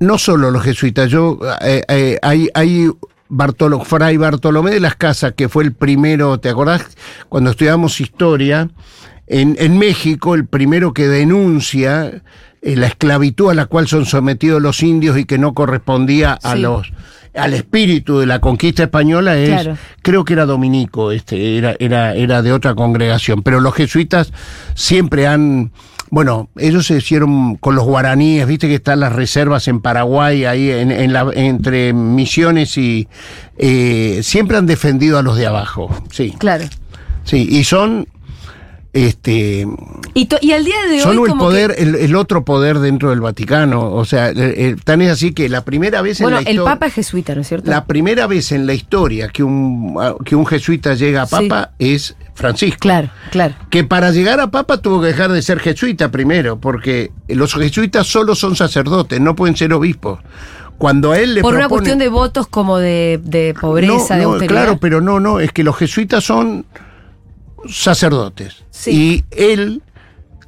[0.00, 2.88] No solo los jesuitas, yo eh, eh, hay, hay
[3.28, 6.86] Bartolo, Fray Bartolomé de las Casas, que fue el primero, ¿te acordás?
[7.28, 8.68] Cuando estudiamos historia,
[9.26, 12.22] en, en México, el primero que denuncia
[12.62, 16.54] eh, la esclavitud a la cual son sometidos los indios y que no correspondía a
[16.54, 16.60] Sí.
[16.62, 16.92] los
[17.34, 19.76] al espíritu de la conquista española es Claro.
[20.02, 24.32] creo que era dominico este era era era de otra congregación pero los jesuitas
[24.74, 25.70] siempre han
[26.10, 30.70] bueno, ellos se hicieron con los guaraníes, viste que están las reservas en Paraguay, ahí
[30.70, 33.08] en, en la, entre misiones y
[33.58, 36.64] eh, siempre han defendido a los de abajo, sí, Claro.
[37.24, 38.06] sí, y son,
[39.06, 39.66] este,
[40.14, 41.24] Y, to- y al día de son hoy.
[41.24, 44.76] el como poder, que- el, el otro poder dentro del Vaticano, o sea, eh, eh,
[44.84, 47.42] tan es así que la primera vez bueno, en la el Papa es jesuita, ¿no
[47.42, 47.70] es cierto?
[47.70, 51.36] la primera vez en la historia que un que un jesuita llega a Sí.
[51.48, 52.78] Papa es Francisco.
[52.80, 53.54] Claro, claro.
[53.70, 58.06] que para llegar a papa tuvo que dejar de ser jesuita primero, porque los jesuitas
[58.06, 60.20] solo son sacerdotes, no pueden ser obispos.
[60.78, 64.22] Cuando a él le Por una cuestión de votos como de, de pobreza, No, de
[64.22, 64.62] no, austeridad.
[64.62, 66.64] Claro, pero no, no, es que los jesuitas son
[67.68, 68.56] sacerdotes.
[68.70, 68.90] Sí.
[68.90, 69.82] Y él,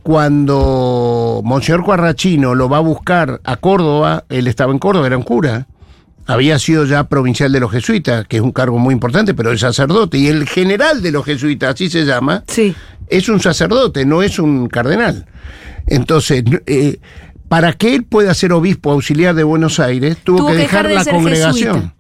[0.02, 5.22] cuando Monseñor Cuarrachino lo va a buscar a Córdoba, él estaba en Córdoba, era un
[5.22, 5.66] cura.
[6.26, 9.60] Había sido ya provincial de los jesuitas, que es un cargo muy importante, pero es
[9.60, 10.18] sacerdote.
[10.18, 12.74] Y el general de los jesuitas, así se llama, Sí.
[13.08, 15.26] es un sacerdote, no es un cardenal.
[15.86, 16.98] Entonces, eh,
[17.48, 20.86] para que él pueda ser obispo auxiliar de Buenos Aires, tuvo, Tuvo que que dejar
[20.88, 21.74] dejar de la congregación.
[21.74, 21.94] jesuita.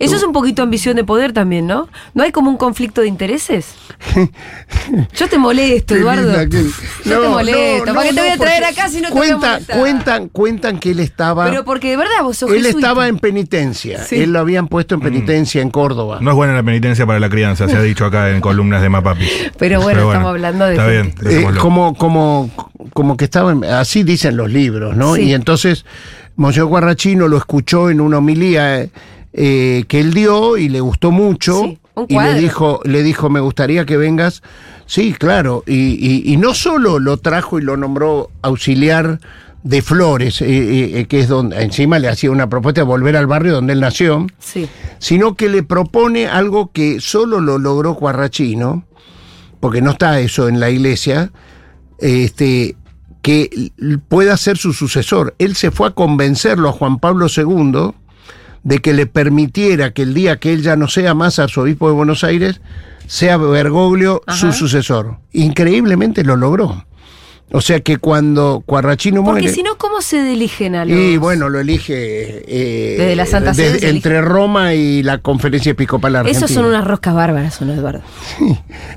[0.00, 1.88] Eso es un poquito ambición de poder también, ¿no?
[2.14, 3.74] ¿No hay como un conflicto de intereses?
[5.16, 6.32] Yo te molesto, Qué Eduardo.
[6.48, 6.64] que-
[7.08, 7.84] Yo te molesto.
[7.94, 10.90] ¿Para qué te voy a traer acá si no te voy a cuentan, cuentan que
[10.92, 11.44] él estaba.
[11.50, 12.78] Pero porque de verdad vos sos él jesuita.
[12.78, 14.02] estaba en penitencia.
[14.04, 14.16] Sí.
[14.22, 16.18] Él lo habían puesto en penitencia en Córdoba.
[16.20, 18.88] No es buena la penitencia para la crianza, se ha dicho acá en columnas de
[18.88, 19.28] Mapapi.
[19.58, 22.50] Pero bueno, estamos hablando de Está bien, Eh, como, como,
[22.94, 25.14] como que estaba, en- así dicen los libros, ¿no?
[25.14, 25.22] Sí.
[25.24, 25.84] Y entonces,
[26.36, 28.88] Monseñor Guarrachino lo escuchó en una homilía
[29.32, 31.62] eh, que él dio y le gustó mucho.
[31.62, 34.42] Sí, y le dijo, le dijo, me gustaría que vengas.
[34.86, 35.62] Sí, claro.
[35.66, 39.20] Y, y- y no solo lo trajo y lo nombró auxiliar
[39.62, 43.26] de Flores, eh, eh, que es donde encima le hacía una propuesta de volver al
[43.26, 44.66] barrio donde él nació Sí.
[44.98, 48.84] sino que le propone algo que solo lo logró Cuarrachino,
[49.60, 51.30] porque no está eso en la iglesia,
[51.98, 52.74] este,
[53.20, 53.70] que
[54.08, 55.34] pueda ser su sucesor.
[55.38, 57.92] Él se fue a convencerlo a Juan Pablo II
[58.62, 61.94] de que le permitiera que el día que él ya no sea más arzobispo de
[61.94, 62.60] Buenos Aires,
[63.06, 65.16] sea Bergoglio su sucesor.
[65.32, 66.84] Increíblemente lo logró.
[67.52, 69.54] O sea que cuando Cuarrachino Porque muere...
[69.54, 70.96] si no, ¿cómo se eligen a los...?
[70.96, 75.72] Y bueno, lo elige eh, Desde la Santa Sede desde- entre Roma y la Conferencia
[75.72, 76.44] Episcopal Argentina.
[76.46, 78.02] Esos son unas roscas bárbaras, ¿no, Eduardo?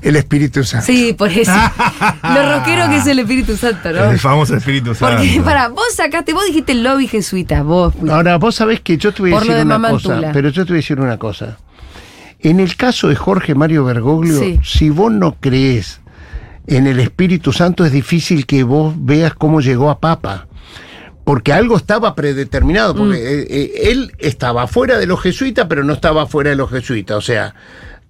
[0.02, 0.86] El Espíritu Santo.
[0.86, 1.50] Sí, por eso.
[2.22, 4.10] Lo rockero que es el Espíritu Santo, ¿no?
[4.10, 5.16] El famoso Espíritu Santo.
[5.24, 7.92] Porque, para, vos sacaste, vos dijiste el lobby jesuita, vos.
[8.08, 10.16] Ahora, vos sabés que yo te voy a decir de una Mamantula.
[10.16, 11.58] cosa, pero yo te voy a decir una cosa.
[12.38, 14.60] En el caso de Jorge Mario Bergoglio, Sí.
[14.62, 16.00] si vos no crees
[16.66, 20.46] en el Espíritu Santo, es difícil que vos veas cómo llegó a Papa.
[21.24, 23.22] Porque algo estaba predeterminado, porque Mm.
[23.26, 27.16] eh, eh, él estaba fuera de los jesuitas, pero no estaba fuera de los jesuitas.
[27.16, 27.54] O sea,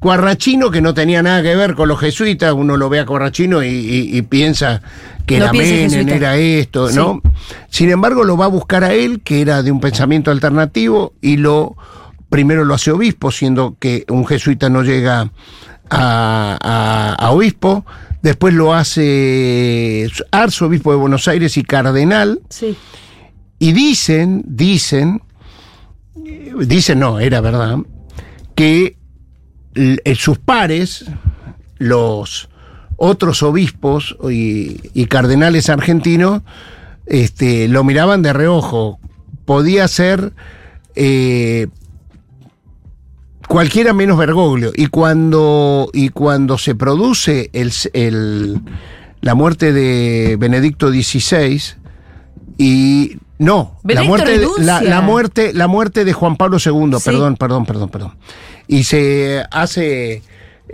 [0.01, 3.63] Cuarrachino, que no tenía nada que ver con los jesuitas, uno lo ve a Cuarrachino
[3.63, 4.83] y, y- y piensa
[5.27, 6.15] que No Menem jesuita.
[6.17, 6.97] era esto, Sí.
[6.97, 7.23] ¿no?
[7.71, 11.37] Sin embargo, lo va a buscar a él, que era de un pensamiento alternativo, y
[11.39, 11.77] lo
[12.29, 15.31] primero lo hace obispo, siendo que un jesuita no llega
[15.89, 17.87] a, a- a obispo.
[18.25, 22.41] Después lo hace arzobispo de Buenos Aires y cardenal.
[22.49, 22.75] Sí.
[23.59, 25.21] Y dicen, dicen,
[26.59, 27.81] dicen no, era verdad,
[28.55, 28.97] que
[29.75, 31.05] eh, sus pares,
[31.77, 32.49] los
[32.97, 36.41] otros obispos y, y cardenales argentinos
[37.05, 39.01] este, lo miraban de reojo.
[39.45, 40.33] Podía ser
[40.95, 41.67] eh,
[43.49, 44.73] cualquiera menos Bergoglio.
[44.75, 48.61] Y cuando, y cuando se produce el, el-
[49.21, 51.61] la muerte de Benedicto XVI,
[52.59, 57.05] y no, la muerte, de, la, la muerte, la muerte de Juan Pablo II, Sí.
[57.05, 58.13] perdón, perdón, perdón, perdón.
[58.69, 60.23] Y se hace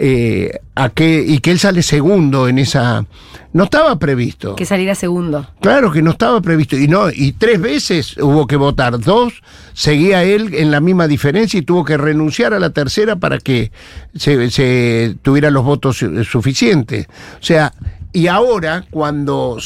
[0.02, 3.04] eh, a que, y que él sale segundo en esa.
[3.52, 4.56] No estaba previsto.
[4.56, 5.46] Que saliera segundo.
[5.60, 6.78] Claro que no estaba previsto.
[6.78, 8.98] Y no, y tres veces hubo que votar.
[8.98, 9.42] Dos,
[9.74, 13.72] seguía él en la misma diferencia y tuvo que renunciar a la tercera para que
[14.14, 17.06] se, se tuviera los votos su- suficientes.
[17.34, 17.74] O sea,
[18.12, 19.58] y ahora, cuando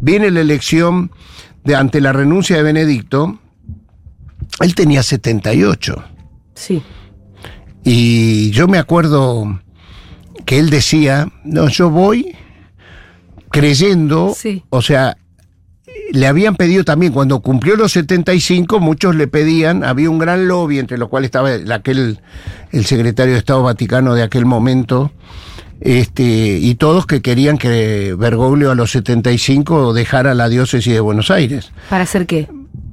[0.00, 1.10] viene la elección
[1.64, 3.38] de ante la renuncia de Benedicto,
[4.60, 6.04] él tenía 78.
[6.54, 6.82] Sí.
[7.84, 9.60] Y yo me acuerdo
[10.50, 12.34] que él decía, no, yo voy
[13.52, 14.64] creyendo, Sí.
[14.70, 15.16] o sea,
[16.12, 20.80] le habían pedido también, cuando cumplió los 75, muchos le pedían, había un gran lobby,
[20.80, 22.18] entre los cuales estaba el- aquel,
[22.72, 25.12] el secretario de Estado Vaticano de aquel momento,
[25.80, 31.30] este, y todos que querían que Bergoglio a los 75 dejara la diócesis de Buenos
[31.30, 32.48] Aires, ¿Para hacer qué?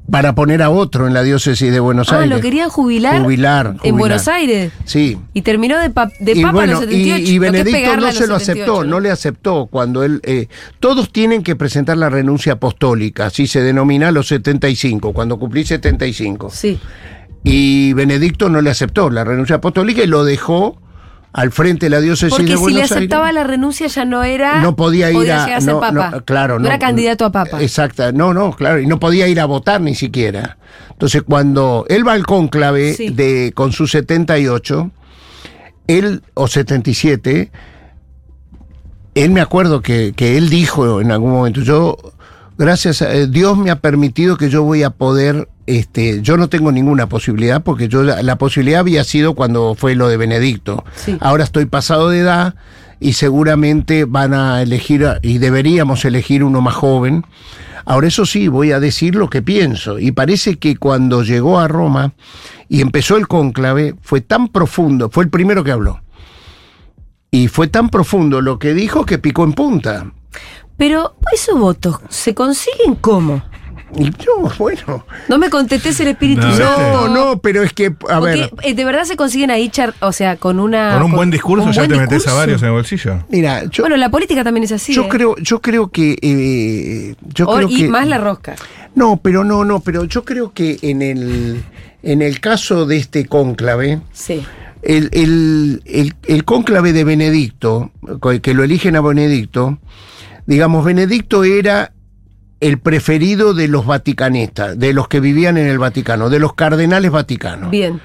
[0.10, 2.30] Para poner a otro en la diócesis de Buenos Ah, Aires.
[2.30, 3.22] lo querían jubilar.
[3.22, 3.98] Jubilar, En.
[3.98, 4.72] Buenos Aires.
[4.86, 7.24] Sí, Y terminó de, pa- de y papa bueno, a los 78.
[7.30, 10.22] y- y, Benedicto no se lo 78, aceptó, no le aceptó cuando él.
[10.24, 10.48] eh,
[10.80, 15.66] todos tienen que presentar la renuncia apostólica, así se denomina a los 75, cuando cumplí
[15.66, 16.50] 75.
[16.52, 16.80] Sí.
[17.44, 20.82] Y Benedicto no le aceptó la renuncia apostólica y lo dejó
[21.38, 23.36] al frente de la diócesis Porque de si Buenos le aceptaba Aires.
[23.44, 24.60] la renuncia ya no era.
[24.60, 26.10] no podía ir a llegar a ser no, papa.
[26.12, 27.62] no, claro, no, era candidato a papa.
[27.62, 30.58] Exacto, no, no, claro, y no podía ir a votar ni siquiera.
[30.90, 33.10] Entonces, cuando él va al cónclave Sí.
[33.10, 34.90] de con sus 78,
[35.86, 37.52] él o 77,
[39.14, 41.98] él me acuerdo que, que él dijo en algún momento, yo
[42.58, 46.48] gracias a eh, Dios me ha permitido que yo voy a poder este, yo no
[46.48, 50.84] tengo ninguna posibilidad porque yo la, posibilidad había sido cuando fue lo de Benedicto.
[50.96, 51.18] Sí.
[51.20, 52.56] Ahora estoy pasado de edad
[53.02, 57.26] y seguramente van a elegir y deberíamos elegir uno más joven.
[57.84, 61.68] Ahora eso sí, voy a decir lo que pienso y parece que cuando llegó a
[61.68, 62.14] Roma
[62.70, 66.02] y empezó el cónclave fue tan profundo, fue el primero que habló.
[67.30, 70.12] Y fue tan profundo lo que dijo que picó en punta.
[70.78, 73.42] Pero esos votos se consiguen cómo?
[73.96, 77.08] Y yo, bueno, No me contestes el Espíritu No, Santo.
[77.08, 79.94] no, no, pero es que, a ver, Porque, eh, de verdad se consiguen ahí, char-
[80.02, 80.96] o sea, con una.
[80.96, 83.24] Con un buen discurso ya buen te metes a varios en el bolsillo.
[83.30, 84.94] mira, yo, Bueno, la política también es así.
[84.94, 85.08] yo ¿eh?
[85.10, 88.56] creo, yo creo que, eh, yo O- creo y que más la rosca.
[88.94, 91.64] No, pero no, no, pero yo creo que en el,
[92.04, 94.44] en el caso de este cónclave, Sí.
[94.82, 97.92] el, el, el, el cónclave de Benedicto,
[98.42, 99.78] que lo eligen a Benedicto,
[100.46, 101.94] digamos, Benedicto era
[102.60, 107.12] el preferido de los vaticanistas, de los que vivían en el Vaticano, de los cardenales
[107.12, 108.02] vaticanos, Bien.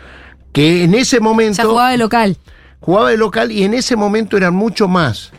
[0.52, 2.36] que en ese O momento sea, jugaba de local.
[2.80, 5.32] jugaba de local y en ese momento eran mucho más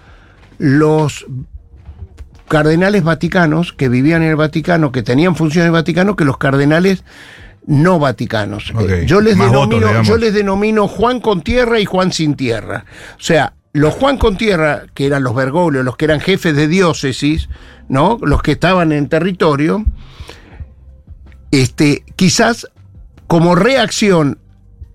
[0.58, 1.26] los
[2.48, 6.38] cardenales vaticanos que vivían en el Vaticano, que tenían funciones en el Vaticano, que los
[6.38, 7.04] cardenales
[7.66, 8.74] no vaticanos.
[9.06, 12.86] Yo, les votos, denomino, yo les denomino Juan con tierra y Juan sin tierra.
[13.18, 16.68] O sea, los Juan con tierra, que eran los Bergoglio, los que eran jefes de
[16.68, 17.50] diócesis,
[17.90, 18.18] ¿no?
[18.22, 19.84] Los que estaban en territorio,
[21.52, 22.68] este, quizás
[23.28, 24.40] como reacción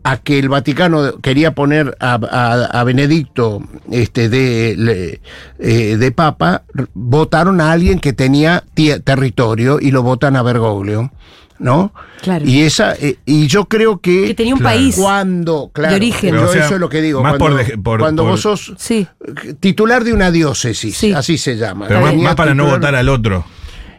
[0.05, 5.21] a que el Vaticano quería poner a, a- Benedicto este, de,
[5.59, 6.63] eh, de Papa,
[6.95, 8.65] votaron a alguien que tenía
[9.01, 11.13] territorio y lo votan a Bergoglio,
[11.59, 11.93] ¿no?
[12.23, 12.45] Claro.
[12.47, 14.77] Y esa eh, y yo creo que, Que tenía un Claro.
[14.77, 14.97] país.
[14.97, 16.31] cuando, claro, de origen.
[16.31, 18.31] yo Pero, o sea, eso es lo que digo, más cuando, por por- cuando por-
[18.33, 19.07] vos sos Sí.
[19.61, 21.13] titular de una diócesis, Sí.
[21.13, 21.87] así se llama.
[21.89, 23.45] Pero más, más para no votar al otro.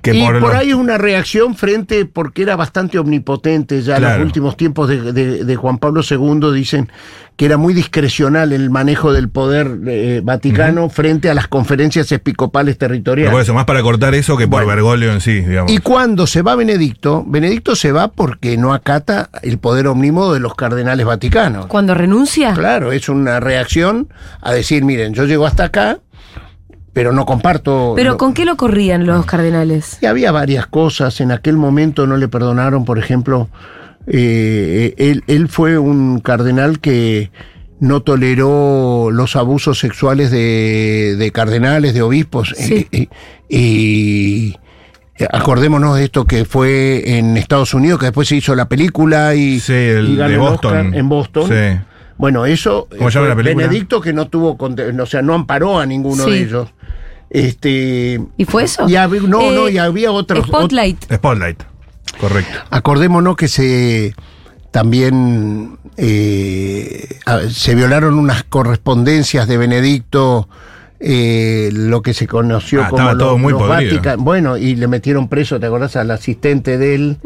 [0.01, 3.97] Que y por, por, los- ahí es una reacción frente, porque era bastante omnipotente ya
[3.97, 6.89] en los últimos tiempos de, de- de Juan Pablo II, dicen
[7.35, 12.75] que era muy discrecional el manejo del poder eh, vaticano frente a las conferencias episcopales
[12.75, 13.39] pero por territoriales.
[13.43, 14.67] eso, más para cortar eso que por Bueno.
[14.75, 15.71] Bergoglio en sí, digamos.
[15.71, 20.41] Y cuando se va Benedicto, Benedicto se va porque no acata el poder omnímodo de
[20.41, 21.67] los cardenales vaticanos.
[21.67, 22.53] Cuando renuncia.
[22.53, 24.09] Claro, es una reacción
[24.41, 25.99] a decir, miren, yo llego hasta acá,
[26.99, 27.93] pero no comparto...
[27.95, 29.99] Pero lo- ¿con qué lo corrían los cardenales?
[30.01, 31.21] Y había varias cosas.
[31.21, 33.47] En aquel momento no le perdonaron, por ejemplo,
[34.05, 37.31] eh, él, él fue un cardenal que
[37.79, 42.53] no toleró los abusos sexuales de, de cardenales, de obispos.
[42.57, 42.85] Sí.
[42.91, 43.07] Eh,
[43.49, 44.55] eh, y
[45.31, 49.61] acordémonos de esto que fue en Estados Unidos, que después se hizo la película y,
[49.61, 50.77] Sí, el y ganó de el Boston.
[50.77, 51.47] Oscar en Boston.
[51.47, 51.85] Sí.
[52.17, 52.89] Bueno, eso.
[52.97, 53.67] ¿Cómo se llama fue la película?
[53.67, 54.57] Benedicto que no tuvo.
[54.59, 56.31] O sea, no amparó a ninguno Sí.
[56.31, 56.67] de ellos.
[57.29, 58.19] Este.
[58.37, 58.87] ¿Y fue eso?
[58.89, 60.47] Y había- no, Eh, no, y había otros.
[60.47, 61.11] Spotlight.
[61.13, 61.63] Spotlight.
[62.19, 62.57] Correcto.
[62.71, 64.15] Acordémonos que se
[64.71, 67.17] también eh,
[67.49, 70.47] se violaron unas correspondencias de Benedicto,
[70.99, 73.67] eh, lo que se conoció Ah, como estaba los, todo muy los.
[73.67, 75.95] Vatican- Bueno, y le metieron preso, ¿te acordás?
[75.95, 77.17] Al asistente de él.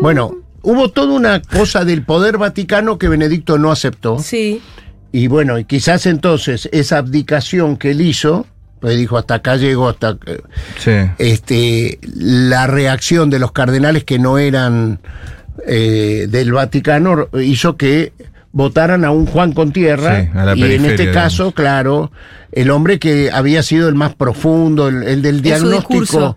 [0.00, 4.18] Bueno, hubo toda una cosa del poder vaticano que Benedicto no aceptó.
[4.18, 4.60] Sí.
[5.12, 8.46] Y bueno, y quizás entonces esa abdicación que él hizo,
[8.80, 10.16] pues dijo, hasta acá llegó, hasta...
[10.16, 10.42] que-
[10.78, 10.92] Sí.
[11.18, 15.00] este, la reacción de los cardenales que no eran
[15.66, 18.12] eh, del Vaticano hizo que
[18.52, 22.10] votaran a un Juan con tierra Sí, a la y en este caso, claro,
[22.52, 26.36] el hombre que había sido el más profundo, el, el del En su diagnóstico.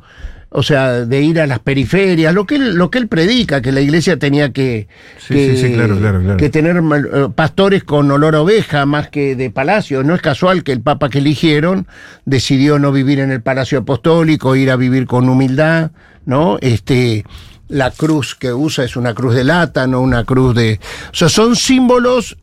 [0.55, 3.71] O sea, de ir a las periferias, lo que él, lo que él predica, que
[3.71, 4.87] la iglesia tenía que,
[5.17, 6.37] Sí, que, sí, sí, claro, claro, claro.
[6.37, 10.03] que tener eh, pastores con olor a oveja más que de palacio.
[10.03, 11.87] No es casual que el papa que eligieron
[12.25, 15.91] decidió no vivir en el palacio apostólico, ir a vivir con humildad,
[16.25, 16.59] ¿no?
[16.61, 17.25] Este
[17.67, 20.79] la cruz que usa es una cruz de lata, no una cruz de.
[21.11, 22.37] O sea, son símbolos.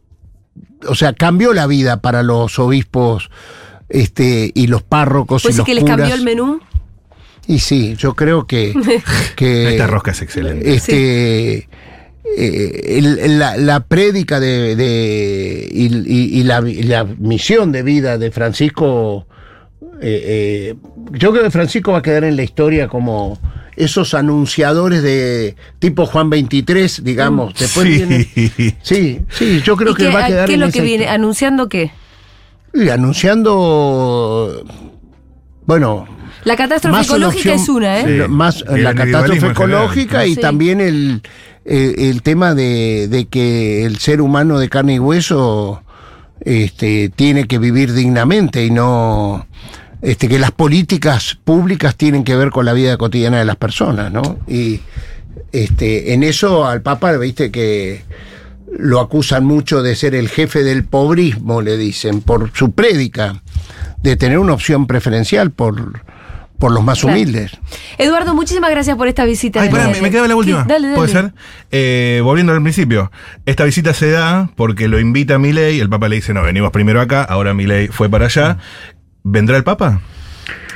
[0.88, 3.30] O sea, cambió la vida para los obispos
[3.90, 5.98] este, y los párrocos ¿Pues y sí los que les curas.
[5.98, 6.60] cambió el menú?
[7.50, 8.72] Y sí, yo creo que.
[9.36, 10.72] que Esta rosca es excelente.
[10.72, 11.68] Este.
[12.36, 17.82] eh, el- la, la prédica de, de- y, y- y la, y la misión de
[17.82, 19.26] vida de Francisco,
[20.00, 20.74] eh, eh,
[21.12, 23.38] yo creo que Francisco va a quedar en la historia como
[23.76, 27.54] esos anunciadores de tipo Juan 23, digamos.
[27.58, 27.92] Después Sí.
[27.96, 28.28] viene-
[28.82, 30.80] sí, sí, yo creo ¿Y que qué, va a quedar qué es en lo que
[30.82, 31.04] viene?
[31.04, 31.14] historia.
[31.14, 31.90] ¿Anunciando qué?
[32.74, 34.62] Y anunciando,
[35.66, 36.06] bueno,
[36.44, 38.04] La catástrofe Más ecológica opción- es una, ¿eh?
[38.06, 38.16] Sí.
[38.16, 40.40] Lo- más Y el la catástrofe ecológica y Sí.
[40.40, 41.22] también el,
[41.64, 45.82] eh, el tema de, de que el ser humano de carne y hueso
[46.40, 49.46] este, tiene que vivir dignamente y no
[50.02, 54.10] este, que las políticas públicas tienen que ver con la vida cotidiana de las personas,
[54.10, 54.38] ¿no?
[54.48, 54.80] Y
[55.52, 58.02] este, en eso al Papa, viste que
[58.78, 63.42] lo acusan mucho de ser el jefe del pobrismo, le dicen, por su prédica,
[64.02, 66.00] de tener una opción preferencial por,
[66.60, 67.16] por los más Claro.
[67.16, 67.50] humildes.
[67.98, 69.62] Eduardo, muchísimas gracias por esta visita.
[69.62, 70.62] Ay, pará, me, me quedaba la última.
[70.64, 70.94] Dale, dale.
[70.94, 71.32] ¿Puede ser?
[71.72, 73.10] Eh, volviendo al principio.
[73.46, 75.80] Esta visita se da porque lo invita Milei.
[75.80, 77.24] El Papa le dice, no, venimos primero acá.
[77.24, 78.58] Ahora Milei fue para allá.
[79.24, 80.00] ¿Vendrá el Papa?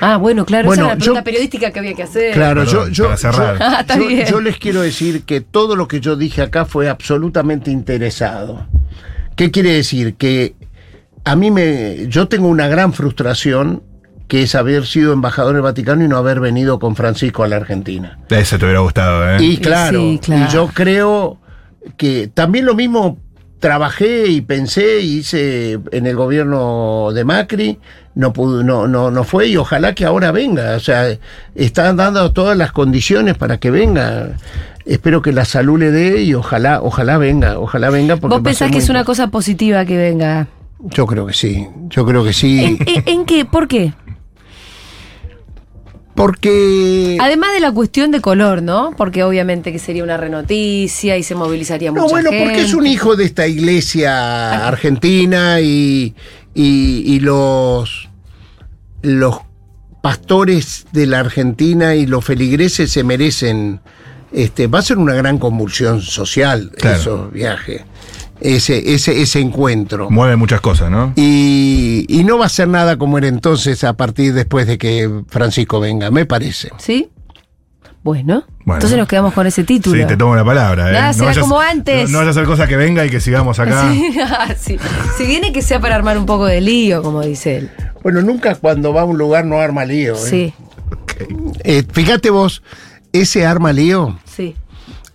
[0.00, 2.32] Ah, bueno, claro, Bueno, esa era la pregunta yo- periodística que había que hacer.
[2.34, 3.58] Claro, yo, Perdón, yo, para cerrar.
[3.58, 6.88] yo- Ah, yo- yo les quiero decir que todo lo que yo dije acá fue
[6.88, 8.66] absolutamente interesado.
[9.36, 10.14] ¿Qué quiere decir?
[10.14, 10.54] Que
[11.24, 12.06] a mí me.
[12.08, 13.82] Yo tengo una gran frustración
[14.28, 17.56] que es haber sido embajador del Vaticano y no haber venido con Francisco a la
[17.56, 18.18] Argentina.
[18.30, 19.36] Ese te hubiera gustado, ¿eh?
[19.42, 20.46] Y claro, sí, claro.
[20.48, 21.38] y yo creo
[21.96, 23.18] que también lo mismo
[23.60, 27.78] trabajé y pensé y hice en el gobierno de Macri,
[28.14, 30.76] no pudo, no, no, no fue y ojalá que ahora venga.
[30.76, 31.06] O sea,
[31.54, 34.30] están dando todas las condiciones para que venga.
[34.86, 38.16] Espero que la salud le dé y ojalá, ojalá venga, ojalá venga.
[38.16, 40.46] Porque ¿Vos pensás que es una cosa positiva que venga?
[40.90, 42.62] Yo creo que sí, yo creo que sí.
[42.62, 43.46] ¿En, en- en qué?
[43.46, 43.94] ¿Por qué?
[46.14, 47.18] Porque...
[47.20, 48.92] Además de la cuestión de color, ¿no?
[48.96, 52.44] Porque obviamente que sería una renoticia y se movilizaría mucha No, bueno, gente.
[52.44, 56.14] porque es un hijo de esta iglesia argentina y,
[56.54, 58.08] y, y los,
[59.02, 59.38] los
[60.02, 63.80] pastores de la Argentina y los feligreses se merecen.
[64.32, 66.96] Este, va a ser una gran convulsión social Claro.
[66.96, 67.82] esos viajes,
[68.44, 70.10] ese, ese, ese encuentro.
[70.10, 71.12] Mueve muchas cosas, ¿no?
[71.16, 75.10] Y, y no va a ser nada como era entonces a partir después de que
[75.28, 76.70] Francisco venga, me parece.
[76.78, 77.08] ¿Sí?
[78.02, 78.74] Bueno, Bueno.
[78.74, 79.98] entonces nos quedamos con ese título.
[79.98, 80.92] Sí, te tomo la palabra, ¿eh?
[80.92, 82.10] Nada, será vayas- como antes.
[82.10, 83.90] No, no vayas a hacer cosas que venga y que sigamos acá.
[83.92, 84.76] Sí, ah, sí.
[85.16, 87.70] Si viene que sea para armar un poco de lío, como dice él.
[88.02, 90.14] Bueno, nunca cuando va a un lugar no arma lío.
[90.16, 90.18] ¿eh?
[90.18, 90.54] Sí,
[91.64, 92.62] Eh, fíjate vos,
[93.12, 94.54] ese arma lío, sí.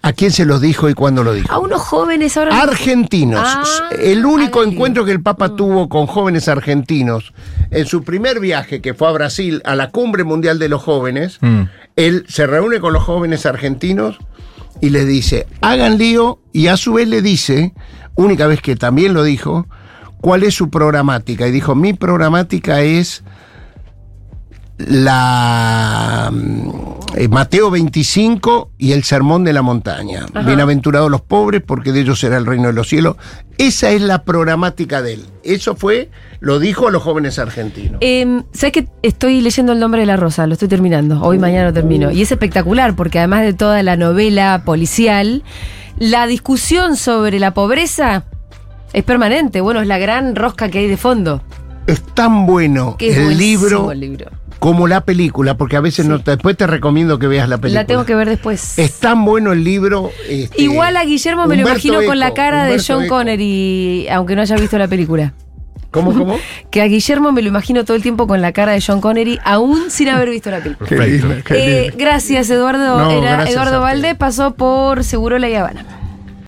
[0.01, 1.51] ¿A quién se los dijo y cuándo lo dijo?
[1.53, 2.61] A unos jóvenes ahora.
[2.61, 3.41] Argentinos.
[3.43, 3.63] Ah,
[4.01, 7.33] el único encuentro que el Papa tuvo con jóvenes argentinos
[7.71, 11.37] en su primer viaje, que fue a Brasil, a la Cumbre Mundial de los Jóvenes,
[11.41, 11.63] Mm.
[11.95, 14.17] él se reúne con los jóvenes argentinos
[14.81, 17.73] y les dice, hagan lío, y a su vez le dice,
[18.15, 19.67] única vez que también lo dijo,
[20.21, 21.47] cuál es su programática.
[21.47, 23.23] Y dijo, mi programática es
[24.79, 26.31] la
[27.15, 30.25] eh, Mateo 25 y el Sermón de la Montaña.
[30.45, 33.17] Bienaventurados los pobres, porque de ellos será el reino de los cielos.
[33.57, 35.25] Esa es la programática de él.
[35.43, 36.09] Eso fue,
[36.39, 37.97] lo dijo a los jóvenes argentinos.
[38.01, 40.47] Eh, ¿Sabes que estoy leyendo el nombre de la rosa?
[40.47, 41.21] Lo estoy terminando.
[41.21, 42.09] Hoy, mañana lo termino.
[42.11, 45.43] Y es espectacular porque además de toda la novela policial,
[45.97, 48.23] la discusión sobre la pobreza
[48.93, 51.43] Es permanente, bueno, es la gran rosca que hay de fondo.
[51.85, 54.38] Es tan bueno es el libro el libro.
[54.59, 56.17] Como la película, porque a veces no.
[56.19, 57.81] Después te recomiendo que veas la película.
[57.81, 58.77] La tengo que ver después.
[58.77, 60.11] Es tan bueno el libro.
[60.27, 63.15] este, Igual a Guillermo me lo imagino con la cara de John Eco.
[63.15, 65.33] Connery, aunque no haya visto la película.
[65.91, 66.37] ¿Cómo, cómo?
[66.69, 69.39] Que a Guillermo me lo imagino todo el tiempo con la cara de John Connery,
[69.43, 70.87] aún sin haber visto la película.
[70.87, 71.27] Qué Perfecto.
[71.27, 72.99] lindo, qué Eh, gracias, Eduardo.
[72.99, 73.81] No, Era gracias a Eduardo.
[73.81, 75.85] Valde pasó por Seguro La Habana.